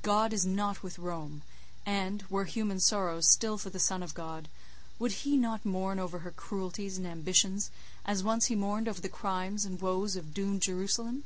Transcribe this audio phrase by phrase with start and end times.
[0.00, 1.42] God is not with Rome,
[1.84, 4.48] and, were human sorrows still for the Son of God,
[4.98, 7.68] would he not mourn over her cruelties and ambitions,
[8.06, 11.24] as once he mourned over the crimes and woes of doomed Jerusalem!